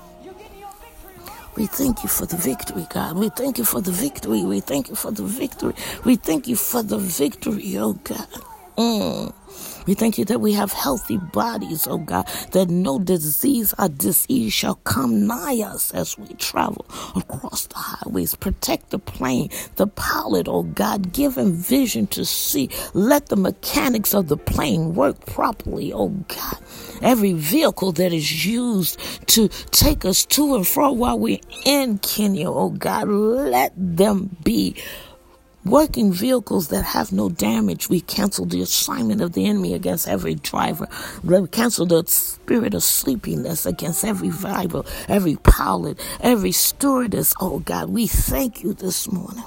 We 1.57 1.67
thank 1.67 2.03
you 2.03 2.09
for 2.09 2.27
the 2.27 2.37
victory, 2.39 2.87
God. 2.91 3.17
We 3.19 3.29
thank 3.31 3.59
you 3.59 3.65
for 3.65 3.81
the 3.83 3.93
victory. 3.93 4.43
We 4.43 4.61
thank 4.61 4.89
you 4.89 4.95
for 4.97 5.11
the 5.11 5.25
victory. 5.25 5.75
We 6.05 6.17
thank 6.17 6.49
you 6.49 6.57
for 6.57 6.83
the 6.83 6.99
victory, 6.99 7.77
oh 7.79 7.93
God. 7.95 8.27
Mm. 8.79 9.35
We 9.87 9.95
thank 9.95 10.19
you 10.19 10.25
that 10.27 10.41
we 10.41 10.53
have 10.53 10.73
healthy 10.73 11.19
bodies, 11.19 11.87
oh 11.87 11.99
God, 11.99 12.27
that 12.53 12.69
no 12.69 12.99
disease 12.99 13.75
or 13.79 13.89
disease 13.89 14.53
shall 14.53 14.77
come 14.77 15.27
nigh 15.27 15.63
us 15.63 15.93
as 15.93 16.17
we 16.19 16.29
travel 16.35 16.87
across 17.17 17.67
the 17.67 17.77
highways. 17.77 18.35
Protect 18.35 18.91
the 18.91 18.99
plane, 18.99 19.51
the 19.77 19.87
pilot, 19.87 20.47
oh 20.49 20.63
God, 20.63 21.13
give 21.13 21.37
him 21.37 21.53
vision 21.53 22.07
to 22.09 22.25
see. 22.25 22.71
Let 22.95 23.27
the 23.29 23.37
mechanics 23.37 24.15
of 24.15 24.29
the 24.29 24.37
plane 24.37 24.95
work 24.95 25.27
properly, 25.27 25.93
oh 25.93 26.09
God. 26.09 26.59
Every 27.01 27.33
vehicle 27.33 27.93
that 27.93 28.13
is 28.13 28.47
used 28.47 28.99
to 29.29 29.49
take 29.71 30.05
us 30.05 30.25
to 30.27 30.55
and 30.55 30.67
fro 30.67 30.93
while 30.93 31.19
we're 31.19 31.41
in 31.65 31.99
Kenya, 31.99 32.51
oh 32.51 32.71
God, 32.71 33.09
let 33.09 33.73
them 33.77 34.37
be 34.45 34.77
Working 35.65 36.13
vehicles 36.13 36.69
that 36.69 36.83
have 36.83 37.13
no 37.13 37.29
damage, 37.29 37.89
we 37.89 38.01
cancel 38.01 38.47
the 38.47 38.63
assignment 38.63 39.21
of 39.21 39.33
the 39.33 39.47
enemy 39.47 39.75
against 39.75 40.09
every 40.09 40.35
driver. 40.35 40.89
We 41.23 41.47
cancel 41.47 41.87
the 41.87 42.03
spirit 42.09 42.75
of 42.75 42.83
sleepiness 42.83 43.65
against 43.65 44.05
every 44.05 44.31
driver, 44.31 44.83
every 45.09 45.37
pilot, 45.37 46.01
every 46.21 46.51
stewardess. 46.51 47.33
Oh 47.41 47.61
God, 47.61 47.91
we 47.91 48.09
thank 48.09 48.65
you 48.65 48.75
this 48.75 49.11
morning 49.11 49.45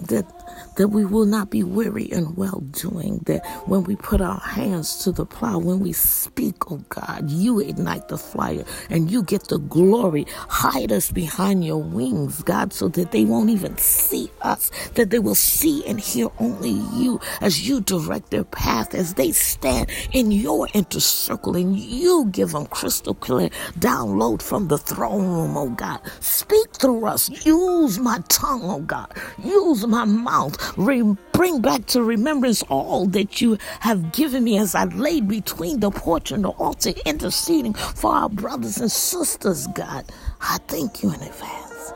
that 0.00 0.41
that 0.76 0.88
we 0.88 1.04
will 1.04 1.26
not 1.26 1.50
be 1.50 1.62
weary 1.62 2.04
in 2.04 2.34
well 2.36 2.60
doing, 2.72 3.20
that 3.26 3.46
when 3.66 3.84
we 3.84 3.96
put 3.96 4.20
our 4.20 4.40
hands 4.40 5.04
to 5.04 5.12
the 5.12 5.26
plow, 5.26 5.58
when 5.58 5.80
we 5.80 5.92
speak, 5.92 6.70
oh 6.70 6.82
God, 6.88 7.30
you 7.30 7.60
ignite 7.60 8.08
the 8.08 8.18
fire 8.18 8.64
and 8.90 9.10
you 9.10 9.22
get 9.22 9.48
the 9.48 9.58
glory. 9.58 10.26
Hide 10.48 10.92
us 10.92 11.10
behind 11.12 11.64
your 11.64 11.82
wings, 11.82 12.42
God, 12.42 12.72
so 12.72 12.88
that 12.88 13.12
they 13.12 13.24
won't 13.24 13.50
even 13.50 13.76
see 13.78 14.30
us, 14.42 14.70
that 14.94 15.10
they 15.10 15.18
will 15.20 15.34
see 15.36 15.84
and 15.86 16.00
hear 16.00 16.28
only 16.40 16.70
you 16.94 17.20
as 17.40 17.68
you 17.68 17.80
direct 17.80 18.30
their 18.30 18.44
path, 18.44 18.94
as 18.94 19.14
they 19.14 19.32
stand 19.32 19.90
in 20.12 20.32
your 20.32 20.68
inner 20.74 21.00
circle 21.00 21.56
and 21.56 21.78
you 21.78 22.26
give 22.32 22.52
them 22.52 22.66
crystal 22.66 23.14
clear 23.14 23.50
download 23.78 24.42
from 24.42 24.68
the 24.68 24.78
throne 24.78 25.26
room, 25.26 25.56
oh 25.56 25.70
God. 25.70 26.00
Speak 26.20 26.72
through 26.76 27.06
us. 27.06 27.28
Use 27.46 27.98
my 27.98 28.18
tongue, 28.28 28.62
oh 28.64 28.80
God. 28.80 29.12
Use 29.42 29.86
my 29.86 30.04
mouth. 30.04 30.56
Re- 30.76 31.16
bring 31.32 31.60
back 31.60 31.86
to 31.86 32.02
remembrance 32.02 32.62
all 32.64 33.06
that 33.08 33.40
you 33.40 33.58
have 33.80 34.12
given 34.12 34.44
me 34.44 34.58
as 34.58 34.74
I 34.74 34.84
laid 34.84 35.28
between 35.28 35.80
the 35.80 35.90
porch 35.90 36.32
and 36.32 36.44
the 36.44 36.50
altar, 36.50 36.92
interceding 37.06 37.74
for 37.74 38.14
our 38.14 38.28
brothers 38.28 38.78
and 38.78 38.90
sisters, 38.92 39.66
God. 39.68 40.04
I 40.40 40.58
thank 40.68 41.02
you 41.02 41.10
in 41.10 41.20
advance. 41.20 41.92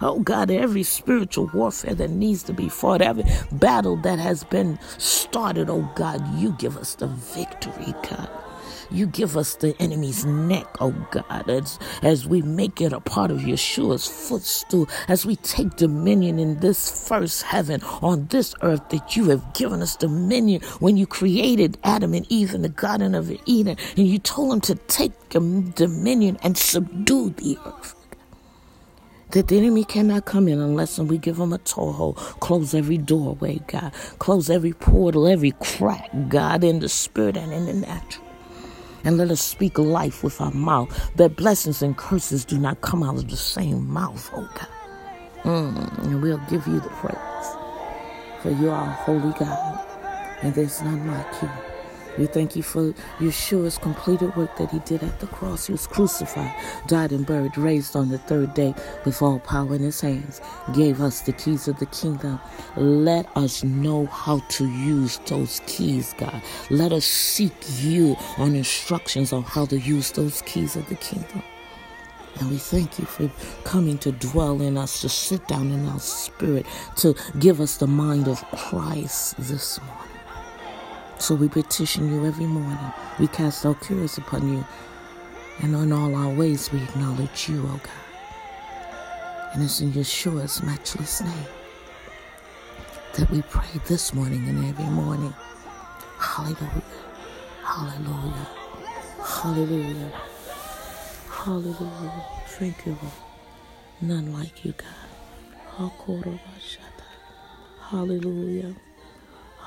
Oh 0.00 0.20
God, 0.20 0.50
every 0.50 0.82
spiritual 0.82 1.50
warfare 1.54 1.94
that 1.94 2.10
needs 2.10 2.42
to 2.44 2.52
be 2.52 2.68
fought, 2.68 3.02
every 3.02 3.24
battle 3.52 3.96
that 3.98 4.18
has 4.18 4.44
been 4.44 4.78
started, 4.98 5.70
oh 5.70 5.90
God, 5.94 6.22
you 6.38 6.54
give 6.58 6.76
us 6.76 6.94
the 6.96 7.06
victory, 7.08 7.94
God. 8.08 8.41
You 8.92 9.06
give 9.06 9.38
us 9.38 9.54
the 9.54 9.74
enemy's 9.80 10.26
neck, 10.26 10.66
oh 10.80 10.92
God, 11.10 11.48
as, 11.48 11.78
as 12.02 12.26
we 12.26 12.42
make 12.42 12.80
it 12.80 12.92
a 12.92 13.00
part 13.00 13.30
of 13.30 13.38
Yeshua's 13.38 14.06
footstool, 14.06 14.86
as 15.08 15.24
we 15.24 15.36
take 15.36 15.76
dominion 15.76 16.38
in 16.38 16.58
this 16.60 17.08
first 17.08 17.42
heaven 17.42 17.82
on 18.02 18.26
this 18.26 18.54
earth 18.60 18.86
that 18.90 19.16
you 19.16 19.30
have 19.30 19.54
given 19.54 19.80
us 19.80 19.96
dominion 19.96 20.60
when 20.80 20.98
you 20.98 21.06
created 21.06 21.78
Adam 21.84 22.12
and 22.12 22.26
Eve 22.30 22.52
in 22.52 22.60
the 22.60 22.68
Garden 22.68 23.14
of 23.14 23.32
Eden 23.46 23.78
and 23.96 24.06
you 24.06 24.18
told 24.18 24.52
them 24.52 24.60
to 24.60 24.74
take 24.74 25.12
dominion 25.30 26.36
and 26.42 26.58
subdue 26.58 27.30
the 27.30 27.56
earth 27.64 27.94
that 29.30 29.48
the 29.48 29.56
enemy 29.56 29.84
cannot 29.84 30.26
come 30.26 30.46
in 30.48 30.60
unless 30.60 30.98
we 30.98 31.16
give 31.16 31.38
him 31.38 31.54
a 31.54 31.58
toehold. 31.58 32.16
Close 32.40 32.74
every 32.74 32.98
doorway, 32.98 33.60
God. 33.66 33.92
Close 34.18 34.50
every 34.50 34.74
portal, 34.74 35.26
every 35.26 35.52
crack, 35.52 36.10
God, 36.28 36.62
in 36.62 36.80
the 36.80 36.88
spirit 36.90 37.38
and 37.38 37.50
in 37.50 37.64
the 37.64 37.72
natural. 37.72 38.31
And 39.04 39.18
let 39.18 39.30
us 39.30 39.40
speak 39.40 39.78
life 39.78 40.22
with 40.22 40.40
our 40.40 40.52
mouth, 40.52 41.10
that 41.16 41.36
blessings 41.36 41.82
and 41.82 41.96
curses 41.96 42.44
do 42.44 42.58
not 42.58 42.80
come 42.82 43.02
out 43.02 43.16
of 43.16 43.28
the 43.28 43.36
same 43.36 43.88
mouth, 43.92 44.30
oh 44.34 44.48
God. 44.54 44.68
Mm, 45.42 46.04
and 46.04 46.22
we'll 46.22 46.38
give 46.48 46.66
you 46.66 46.80
the 46.80 46.88
praise. 46.88 47.48
For 48.42 48.50
you 48.50 48.70
are 48.70 48.84
a 48.84 48.92
holy 48.92 49.32
God, 49.38 49.86
and 50.42 50.54
there's 50.54 50.80
none 50.82 51.06
like 51.08 51.42
you. 51.42 51.71
We 52.18 52.26
thank 52.26 52.56
you 52.56 52.62
for 52.62 52.92
Yeshua's 53.18 53.78
completed 53.78 54.36
work 54.36 54.56
that 54.56 54.70
he 54.70 54.80
did 54.80 55.02
at 55.02 55.18
the 55.20 55.26
cross. 55.28 55.66
He 55.66 55.72
was 55.72 55.86
crucified, 55.86 56.54
died 56.86 57.12
and 57.12 57.26
buried, 57.26 57.56
raised 57.56 57.96
on 57.96 58.10
the 58.10 58.18
third 58.18 58.52
day 58.54 58.74
with 59.04 59.22
all 59.22 59.38
power 59.40 59.74
in 59.74 59.82
his 59.82 60.00
hands, 60.00 60.40
gave 60.74 61.00
us 61.00 61.22
the 61.22 61.32
keys 61.32 61.68
of 61.68 61.78
the 61.78 61.86
kingdom. 61.86 62.38
Let 62.76 63.34
us 63.36 63.64
know 63.64 64.06
how 64.06 64.40
to 64.40 64.68
use 64.68 65.18
those 65.26 65.60
keys, 65.66 66.14
God. 66.18 66.42
Let 66.70 66.92
us 66.92 67.06
seek 67.06 67.54
you 67.80 68.16
on 68.36 68.54
instructions 68.54 69.32
on 69.32 69.42
how 69.44 69.66
to 69.66 69.78
use 69.78 70.12
those 70.12 70.42
keys 70.42 70.76
of 70.76 70.86
the 70.88 70.96
kingdom. 70.96 71.42
And 72.40 72.50
we 72.50 72.56
thank 72.56 72.98
you 72.98 73.04
for 73.04 73.30
coming 73.64 73.98
to 73.98 74.12
dwell 74.12 74.62
in 74.62 74.76
us, 74.76 75.00
to 75.02 75.08
sit 75.08 75.46
down 75.48 75.70
in 75.70 75.86
our 75.86 76.00
spirit, 76.00 76.66
to 76.96 77.14
give 77.38 77.60
us 77.60 77.76
the 77.76 77.86
mind 77.86 78.28
of 78.28 78.42
Christ 78.52 79.36
this 79.38 79.80
morning. 79.80 80.11
So 81.22 81.36
we 81.36 81.48
petition 81.48 82.12
you 82.12 82.26
every 82.26 82.46
morning. 82.46 82.92
We 83.20 83.28
cast 83.28 83.64
our 83.64 83.76
cares 83.76 84.18
upon 84.18 84.52
you. 84.52 84.64
And 85.60 85.76
on 85.76 85.92
all 85.92 86.16
our 86.16 86.34
ways, 86.34 86.72
we 86.72 86.82
acknowledge 86.82 87.48
you, 87.48 87.62
O 87.62 87.80
God. 87.80 89.52
And 89.54 89.62
it's 89.62 89.80
in 89.80 89.92
Yeshua's 89.92 90.64
matchless 90.64 91.20
name 91.20 91.46
that 93.14 93.30
we 93.30 93.42
pray 93.42 93.68
this 93.86 94.12
morning 94.12 94.48
and 94.48 94.64
every 94.64 94.86
morning. 94.86 95.32
Hallelujah. 96.18 96.82
Hallelujah. 97.62 98.48
Hallelujah. 99.22 100.12
Hallelujah. 101.30 102.24
Thank 102.48 102.84
you, 102.84 102.98
Lord. 103.00 103.14
None 104.00 104.32
like 104.32 104.64
you, 104.64 104.72
God. 104.72 104.88
Hallelujah. 107.90 108.74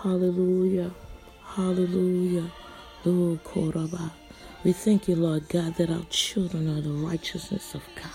Hallelujah. 0.03 0.91
Hallelujah. 1.53 2.51
We 4.63 4.73
thank 4.73 5.07
you, 5.07 5.15
Lord 5.15 5.47
God, 5.49 5.75
that 5.75 5.89
our 5.89 6.03
children 6.09 6.67
are 6.69 6.81
the 6.81 6.91
righteousness 6.91 7.73
of 7.75 7.83
God. 7.95 8.11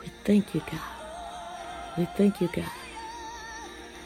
We 0.00 0.06
thank 0.24 0.54
you, 0.54 0.60
God. 0.60 1.04
We 1.98 2.04
thank 2.16 2.40
you, 2.40 2.48
God. 2.52 2.70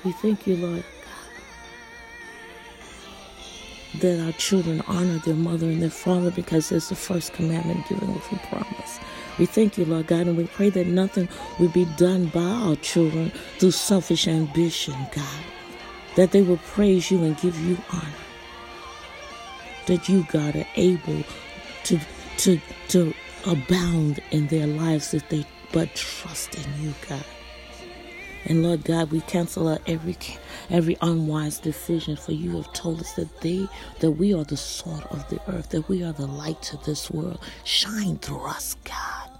We 0.05 0.13
thank 0.13 0.47
you, 0.47 0.57
Lord 0.57 0.85
God, 1.03 1.41
that 4.01 4.25
our 4.27 4.33
children 4.33 4.83
honor 4.89 5.19
their 5.19 5.35
mother 5.35 5.67
and 5.67 5.83
their 5.83 5.91
father 5.91 6.31
because 6.31 6.73
it's 6.73 6.89
the 6.89 6.95
first 6.97 7.33
commandment 7.35 7.87
given 7.89 8.13
with 8.15 8.33
a 8.33 8.39
promise. 8.49 8.99
We 9.39 9.47
thank 9.47 9.79
you, 9.79 9.85
Lord 9.85 10.07
God, 10.09 10.27
and 10.27 10.37
we 10.37 10.47
pray 10.47 10.71
that 10.71 10.87
nothing 10.87 11.29
will 11.61 11.69
be 11.71 11.85
done 11.97 12.27
by 12.27 12.41
our 12.41 12.77
children 12.77 13.31
through 13.59 13.73
selfish 13.73 14.27
ambition, 14.29 14.95
God 15.15 15.56
that 16.17 16.33
they 16.33 16.43
will 16.43 16.59
praise 16.59 17.11
you 17.11 17.23
and 17.23 17.39
give 17.39 17.59
you 17.61 17.79
honor. 17.93 18.09
That 19.87 20.09
you, 20.09 20.27
God, 20.31 20.57
are 20.57 20.67
able 20.75 21.23
to 21.85 22.01
to 22.39 22.61
to 22.89 23.15
abound 23.47 24.21
in 24.33 24.49
their 24.49 24.67
lives 24.67 25.15
if 25.15 25.29
they 25.29 25.47
but 25.73 25.95
trust 25.95 26.57
in 26.57 26.83
you, 26.83 26.95
God. 27.09 27.25
And 28.47 28.63
Lord 28.63 28.85
God, 28.85 29.11
we 29.11 29.21
cancel 29.23 29.69
out 29.69 29.83
every 29.87 30.17
every 30.71 30.97
unwise 31.03 31.59
decision. 31.59 32.17
For 32.17 32.33
you 32.33 32.57
have 32.57 32.73
told 32.73 33.01
us 33.01 33.13
that 33.15 33.41
they 33.41 33.69
that 34.01 34.13
we 34.13 34.35
are 34.35 34.45
the 34.45 34.57
salt 34.57 35.05
of 35.11 35.29
the 35.29 35.41
earth, 35.49 35.71
that 35.71 35.89
we 35.89 36.03
are 36.03 36.13
the 36.13 36.27
light 36.27 36.63
to 36.63 36.77
this 36.79 37.11
world. 37.11 37.41
Shine 37.65 38.19
through 38.19 38.47
us, 38.47 38.75
God. 38.85 39.31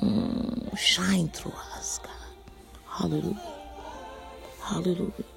Mm, 0.00 0.76
shine 0.76 1.28
through 1.28 1.54
us, 1.76 1.98
God. 1.98 2.10
Hallelujah. 2.88 3.40
Hallelujah. 4.60 5.31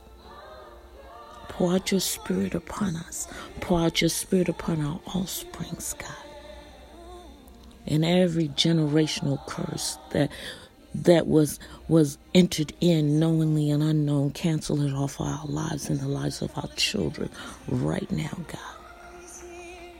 Pour 1.56 1.72
out 1.72 1.90
your 1.90 2.02
spirit 2.02 2.54
upon 2.54 2.98
us. 2.98 3.30
Pour 3.62 3.80
out 3.80 4.02
your 4.02 4.10
spirit 4.10 4.50
upon 4.50 4.82
our 4.82 5.00
offsprings, 5.06 5.96
God. 5.98 6.12
And 7.88 8.04
every 8.04 8.50
generational 8.50 9.40
curse 9.48 9.98
that 10.12 10.32
that 10.94 11.28
was 11.28 11.62
was 11.88 12.18
entered 12.34 12.74
in 12.82 13.22
knowingly 13.22 13.70
and 13.70 13.82
unknown, 13.82 14.32
cancel 14.32 14.82
it 14.82 14.92
off 14.92 15.22
our 15.22 15.46
lives 15.46 15.90
and 15.90 16.02
the 16.02 16.10
lives 16.10 16.42
of 16.42 16.52
our 16.58 16.68
children 16.76 17.30
right 17.70 18.12
now, 18.12 18.38
God. 18.50 19.40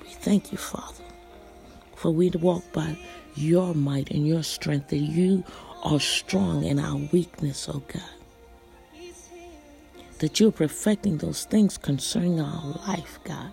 We 0.02 0.10
thank 0.10 0.52
you, 0.52 0.58
Father, 0.58 1.06
for 1.96 2.12
we 2.12 2.32
walk 2.32 2.66
by 2.74 2.98
your 3.36 3.74
might 3.74 4.12
and 4.12 4.28
your 4.28 4.44
strength, 4.44 4.90
that 4.90 4.98
you 4.98 5.46
are 5.84 6.02
strong 6.02 6.66
in 6.66 6.80
our 6.80 6.98
weakness, 7.14 7.70
oh 7.70 7.82
God 7.88 8.25
that 10.20 10.40
you're 10.40 10.52
perfecting 10.52 11.18
those 11.18 11.46
things 11.46 11.78
concerning 11.78 12.40
our 12.40 12.80
life, 12.88 13.20
God. 13.24 13.52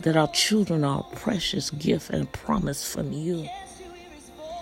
That 0.00 0.16
our 0.16 0.28
children 0.28 0.82
are 0.82 1.04
a 1.10 1.16
precious 1.16 1.70
gift 1.70 2.10
and 2.10 2.30
promise 2.32 2.92
from 2.92 3.12
you. 3.12 3.46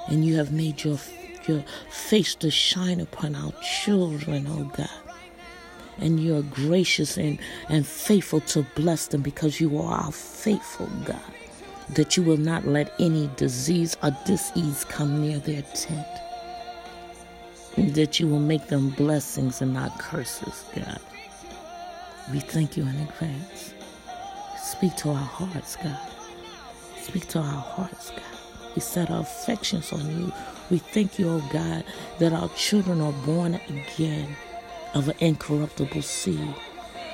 And 0.09 0.24
you 0.24 0.37
have 0.37 0.52
made 0.52 0.83
your, 0.85 0.98
your 1.46 1.64
face 1.90 2.35
to 2.37 2.50
shine 2.50 3.00
upon 3.00 3.35
our 3.35 3.52
children, 3.62 4.46
oh 4.48 4.70
God. 4.76 4.90
And 5.98 6.20
you're 6.20 6.42
gracious 6.42 7.16
and, 7.16 7.38
and 7.68 7.87
faithful 7.87 8.40
to 8.40 8.64
bless 8.74 9.09
them 9.09 9.22
because 9.22 9.61
you 9.61 9.78
are 9.78 10.00
our 10.00 10.12
faithful 10.12 10.88
God. 11.04 11.20
That 11.90 12.16
you 12.16 12.22
will 12.22 12.37
not 12.37 12.66
let 12.66 12.92
any 13.00 13.31
disease 13.37 13.96
or 14.02 14.16
disease 14.26 14.85
come 14.85 15.22
near 15.22 15.38
their 15.38 15.62
tent 15.62 16.07
that 17.86 18.18
you 18.18 18.26
will 18.26 18.40
make 18.40 18.66
them 18.66 18.90
blessings 18.90 19.62
and 19.62 19.72
not 19.74 19.98
curses, 19.98 20.64
God. 20.74 21.00
We 22.32 22.40
thank 22.40 22.76
you 22.76 22.82
in 22.82 22.96
advance. 22.96 23.72
Speak 24.62 24.96
to 24.96 25.10
our 25.10 25.14
hearts, 25.14 25.76
God. 25.76 25.98
Speak 27.00 27.26
to 27.28 27.38
our 27.38 27.44
hearts, 27.62 28.10
God. 28.10 28.22
We 28.74 28.80
set 28.82 29.10
our 29.10 29.20
affections 29.20 29.92
on 29.92 30.10
you. 30.10 30.32
We 30.70 30.78
thank 30.78 31.18
you, 31.18 31.28
oh 31.28 31.48
God, 31.52 31.84
that 32.18 32.32
our 32.32 32.48
children 32.50 33.00
are 33.00 33.12
born 33.24 33.60
again 33.68 34.36
of 34.94 35.08
an 35.08 35.16
incorruptible 35.20 36.02
seed. 36.02 36.54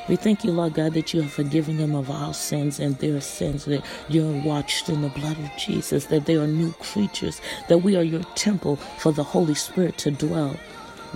We 0.08 0.16
thank 0.16 0.44
you, 0.44 0.52
Lord 0.52 0.74
God, 0.74 0.94
that 0.94 1.14
you 1.14 1.22
have 1.22 1.32
forgiven 1.32 1.78
them 1.78 1.94
of 1.94 2.10
our 2.10 2.34
sins 2.34 2.80
and 2.80 2.98
their 2.98 3.20
sins, 3.22 3.66
that 3.66 3.84
you're 4.08 4.42
washed 4.42 4.88
in 4.90 5.02
the 5.02 5.08
blood 5.10 5.38
of 5.38 5.50
Jesus, 5.58 6.06
that 6.06 6.26
they 6.26 6.36
are 6.36 6.46
new 6.46 6.72
creatures, 6.74 7.40
that 7.68 7.78
we 7.78 7.96
are 7.96 8.02
your 8.04 8.24
temple 8.36 8.76
for 8.76 9.12
the 9.12 9.24
Holy 9.24 9.54
Spirit 9.54 9.98
to 9.98 10.10
dwell. 10.12 10.56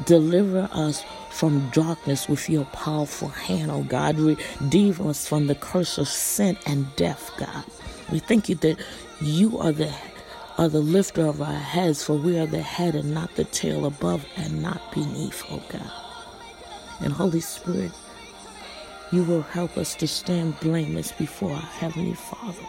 Deliver 0.07 0.69
us 0.73 1.05
from 1.31 1.71
darkness 1.71 2.29
with 2.29 2.49
your 2.51 2.65
powerful 2.67 3.29
hand, 3.29 3.71
oh 3.71 3.85
God. 3.85 4.19
Redeem 4.19 4.97
us 5.07 5.29
from 5.29 5.49
the 5.49 5.57
curse 5.57 5.99
of 5.99 6.09
sin 6.09 6.57
and 6.67 6.87
death, 6.97 7.31
God. 7.39 7.65
We 8.13 8.21
thank 8.21 8.49
you 8.49 8.57
that 8.57 8.79
you 9.21 9.59
are 9.59 9.73
the 9.73 9.93
are 10.59 10.69
the 10.69 10.81
lifter 10.81 11.27
of 11.27 11.43
our 11.43 11.53
heads, 11.55 12.05
for 12.05 12.15
we 12.17 12.39
are 12.39 12.47
the 12.47 12.63
head 12.63 12.95
and 12.95 13.15
not 13.15 13.35
the 13.37 13.45
tail, 13.45 13.87
above 13.87 14.27
and 14.37 14.63
not 14.63 14.93
beneath, 14.95 15.45
oh 15.51 15.63
God. 15.71 15.93
And 17.01 17.13
Holy 17.13 17.41
Spirit, 17.41 17.93
you 19.11 19.23
will 19.25 19.43
help 19.43 19.77
us 19.77 19.95
to 19.97 20.07
stand 20.07 20.59
blameless 20.61 21.13
before 21.13 21.53
our 21.53 21.61
Heavenly 21.61 22.15
Father. 22.15 22.67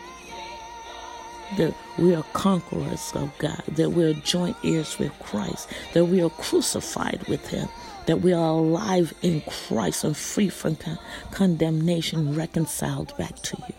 That 1.57 1.75
we 1.97 2.13
are 2.15 2.23
conquerors 2.33 3.11
of 3.15 3.35
God, 3.39 3.63
that 3.69 3.91
we 3.91 4.03
are 4.05 4.13
joint 4.13 4.55
heirs 4.63 4.99
with 4.99 5.17
Christ, 5.19 5.69
that 5.93 6.05
we 6.05 6.21
are 6.21 6.29
crucified 6.29 7.27
with 7.27 7.47
Him, 7.47 7.67
that 8.05 8.21
we 8.21 8.33
are 8.33 8.49
alive 8.49 9.13
in 9.21 9.41
Christ 9.41 10.03
and 10.03 10.15
free 10.15 10.49
from 10.49 10.75
con- 10.75 10.99
condemnation, 11.31 12.35
reconciled 12.35 13.17
back 13.17 13.35
to 13.37 13.57
you. 13.67 13.75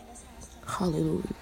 Hallelujah. 0.66 1.39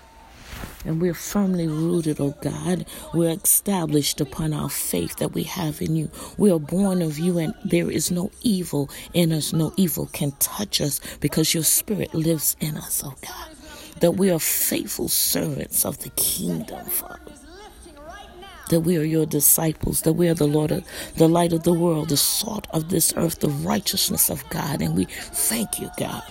And 0.85 1.01
we're 1.01 1.15
firmly 1.15 1.67
rooted, 1.67 2.21
oh 2.21 2.35
God. 2.41 2.87
We're 3.13 3.31
established 3.31 4.21
upon 4.21 4.53
our 4.53 4.71
faith 4.71 5.17
that 5.17 5.33
we 5.33 5.43
have 5.45 5.83
in 5.83 5.97
you. 5.97 6.11
We 6.37 6.51
are 6.51 6.59
born 6.59 7.03
of 7.03 7.19
you, 7.19 7.39
and 7.39 7.55
there 7.65 7.91
is 7.91 8.11
no 8.11 8.31
evil 8.43 8.89
in 9.13 9.33
us. 9.33 9.53
No 9.53 9.73
evil 9.77 10.07
can 10.13 10.33
touch 10.39 10.81
us 10.81 11.01
because 11.21 11.55
your 11.55 11.65
spirit 11.65 12.15
lives 12.15 12.57
in 12.61 12.77
us, 12.77 13.03
oh 13.05 13.15
God. 13.21 13.51
That 14.01 14.13
we 14.13 14.31
are 14.31 14.39
faithful 14.39 15.09
servants 15.09 15.85
of 15.85 15.99
the 15.99 16.11
kingdom, 16.11 16.85
Father 16.87 17.33
that 18.71 18.81
we 18.81 18.99
are 18.99 19.03
your 19.03 19.25
disciples, 19.25 20.03
that 20.03 20.13
we 20.13 20.29
are 20.29 20.35
the 20.35 20.47
Lord, 20.47 20.71
of, 20.71 20.85
the 21.17 21.27
light 21.27 21.55
of 21.55 21.63
the 21.63 21.73
world, 21.73 22.11
the 22.11 22.19
salt 22.19 22.67
of 22.71 22.91
this 22.91 23.15
earth, 23.17 23.41
the 23.41 23.49
righteousness 23.49 24.29
of 24.29 24.47
God. 24.51 24.83
And 24.83 24.95
we 24.95 25.07
thank 25.07 25.81
you, 25.81 25.89
God 25.97 26.23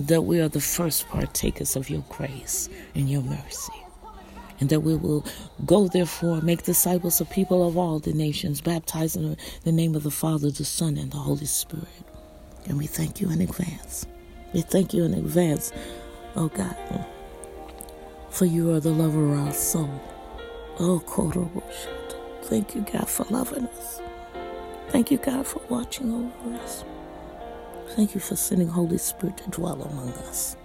that 0.00 0.22
we 0.22 0.40
are 0.40 0.48
the 0.48 0.60
first 0.60 1.08
partakers 1.08 1.76
of 1.76 1.90
your 1.90 2.04
grace 2.10 2.68
and 2.94 3.10
your 3.10 3.22
mercy. 3.22 3.72
And 4.60 4.70
that 4.70 4.80
we 4.80 4.96
will 4.96 5.24
go, 5.66 5.88
therefore, 5.88 6.40
make 6.42 6.64
disciples 6.64 7.20
of 7.20 7.30
people 7.30 7.66
of 7.68 7.76
all 7.78 7.98
the 8.00 8.12
nations, 8.14 8.60
baptizing 8.60 9.24
in 9.24 9.36
the 9.64 9.72
name 9.72 9.94
of 9.96 10.04
the 10.04 10.10
Father, 10.12 10.50
the 10.50 10.64
Son, 10.64 10.98
and 10.98 11.12
the 11.12 11.18
Holy 11.18 11.46
Spirit. 11.46 11.88
And 12.66 12.78
we 12.78 12.86
thank 12.86 13.20
you 13.20 13.30
in 13.30 13.40
advance. 13.40 14.06
We 14.54 14.62
thank 14.62 14.94
you 14.94 15.04
in 15.04 15.14
advance, 15.14 15.72
oh 16.36 16.48
God, 16.48 16.76
For 18.30 18.46
you 18.46 18.72
are 18.74 18.80
the 18.80 18.92
lover 18.92 19.34
of 19.34 19.40
our 19.48 19.52
soul. 19.54 19.90
Oh, 20.80 21.02
Koroboshita. 21.06 22.44
Thank 22.44 22.74
you, 22.74 22.82
God, 22.92 23.08
for 23.08 23.24
loving 23.30 23.66
us. 23.68 24.02
Thank 24.90 25.10
you, 25.10 25.18
God, 25.18 25.46
for 25.46 25.62
watching 25.68 26.12
over 26.12 26.56
us. 26.56 26.84
Thank 27.94 28.14
you 28.14 28.20
for 28.22 28.36
sending 28.36 28.68
Holy 28.68 28.96
Spirit 28.96 29.36
to 29.36 29.50
dwell 29.50 29.82
among 29.82 30.08
us. 30.14 30.56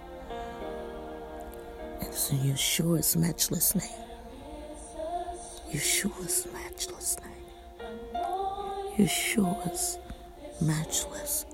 And 2.00 2.08
it's 2.08 2.30
in 2.30 2.38
Yeshua's 2.38 3.16
matchless 3.16 3.74
name. 3.74 3.84
Yeshua's 5.70 6.46
matchless 6.54 7.18
name. 7.20 8.22
Yeshua's 8.96 9.98
matchless 10.62 11.44